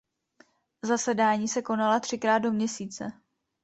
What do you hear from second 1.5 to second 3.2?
konala třikrát do měsíce.